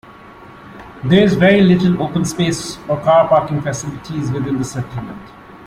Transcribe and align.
There 1.03 1.23
is 1.23 1.35
very 1.35 1.61
little 1.61 2.01
open 2.01 2.25
space 2.25 2.79
or 2.89 2.99
car 3.01 3.27
parking 3.27 3.61
facilities 3.61 4.31
within 4.31 4.57
the 4.57 4.63
settlement. 4.65 5.21